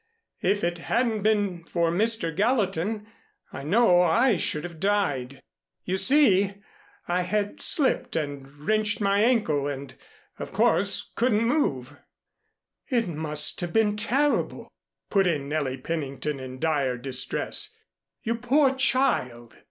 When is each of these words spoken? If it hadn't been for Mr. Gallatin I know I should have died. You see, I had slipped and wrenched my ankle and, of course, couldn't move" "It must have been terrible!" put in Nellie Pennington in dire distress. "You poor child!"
If 0.41 0.63
it 0.63 0.79
hadn't 0.79 1.21
been 1.21 1.63
for 1.63 1.91
Mr. 1.91 2.35
Gallatin 2.35 3.05
I 3.53 3.61
know 3.61 4.01
I 4.01 4.35
should 4.35 4.63
have 4.63 4.79
died. 4.79 5.43
You 5.83 5.95
see, 5.95 6.55
I 7.07 7.21
had 7.21 7.61
slipped 7.61 8.15
and 8.15 8.49
wrenched 8.51 8.99
my 8.99 9.19
ankle 9.21 9.67
and, 9.67 9.93
of 10.39 10.51
course, 10.51 11.11
couldn't 11.15 11.45
move" 11.47 11.95
"It 12.97 13.07
must 13.09 13.61
have 13.61 13.73
been 13.73 13.95
terrible!" 13.95 14.71
put 15.11 15.27
in 15.27 15.47
Nellie 15.47 15.77
Pennington 15.77 16.39
in 16.39 16.57
dire 16.57 16.97
distress. 16.97 17.77
"You 18.23 18.33
poor 18.37 18.73
child!" 18.73 19.59